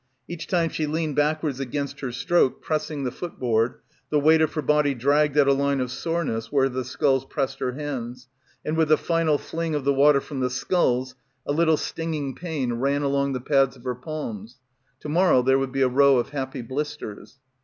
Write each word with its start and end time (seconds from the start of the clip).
Each 0.27 0.47
time 0.47 0.69
she 0.69 0.87
leaned 0.87 1.15
backwards 1.15 1.59
against 1.59 1.99
her 1.99 2.11
stroke, 2.11 2.59
pressing 2.59 3.03
the 3.03 3.11
foot 3.11 3.37
board, 3.39 3.75
the 4.09 4.19
weight 4.19 4.41
of 4.41 4.51
her 4.55 4.63
body 4.63 4.95
dragged 4.95 5.37
at 5.37 5.45
a 5.47 5.53
line 5.53 5.79
of 5.79 5.91
soreness 5.91 6.51
where 6.51 6.69
the 6.69 6.83
sculls 6.83 7.23
pressed 7.23 7.59
her 7.59 7.73
hands, 7.73 8.27
and 8.65 8.75
with 8.75 8.87
the 8.87 8.97
final 8.97 9.37
fling 9.37 9.75
of 9.75 9.83
the 9.83 9.93
water 9.93 10.19
from 10.19 10.39
the 10.39 10.49
sculls 10.49 11.13
a 11.45 11.51
little 11.51 11.77
stinging 11.77 12.33
pain— 12.33 12.69
201— 12.69 12.79
PILGRIMAGE 12.79 12.81
ran 12.81 13.01
along 13.03 13.33
the 13.33 13.41
pads 13.41 13.75
of 13.75 13.83
her 13.83 13.93
palms. 13.93 14.57
To 15.01 15.09
morrow 15.09 15.43
there 15.43 15.59
would 15.59 15.71
be 15.71 15.83
a 15.83 15.87
row 15.87 16.17
of 16.17 16.29
happy 16.29 16.63
blisters. 16.63 17.37